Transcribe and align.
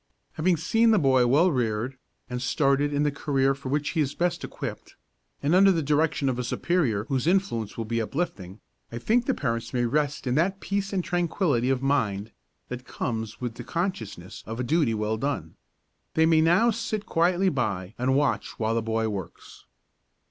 Having 0.33 0.57
seen 0.57 0.89
the 0.89 0.97
boy 0.97 1.27
well 1.27 1.51
reared 1.51 1.95
and 2.27 2.41
started 2.41 2.91
in 2.91 3.03
the 3.03 3.11
career 3.11 3.53
for 3.53 3.69
which 3.69 3.89
he 3.89 4.01
is 4.01 4.15
best 4.15 4.43
equipped, 4.43 4.95
and 5.43 5.53
under 5.53 5.71
the 5.71 5.83
direction 5.83 6.27
of 6.27 6.39
a 6.39 6.43
superior 6.43 7.03
whose 7.03 7.27
influence 7.27 7.77
will 7.77 7.85
be 7.85 8.01
uplifting, 8.01 8.61
I 8.91 8.97
think 8.97 9.27
the 9.27 9.35
parents 9.35 9.75
may 9.75 9.85
rest 9.85 10.25
in 10.25 10.33
that 10.33 10.59
peace 10.59 10.91
and 10.91 11.03
tranquillity 11.03 11.69
of 11.69 11.83
mind 11.83 12.31
that 12.69 12.83
comes 12.87 13.39
with 13.39 13.53
the 13.53 13.63
consciousness 13.63 14.43
of 14.47 14.59
a 14.59 14.63
duty 14.63 14.95
well 14.95 15.17
done. 15.17 15.53
They 16.15 16.25
may 16.25 16.41
now 16.41 16.71
sit 16.71 17.05
quietly 17.05 17.49
by 17.49 17.93
and 17.99 18.15
watch 18.15 18.57
while 18.57 18.73
the 18.73 18.81
boy 18.81 19.07
works. 19.07 19.67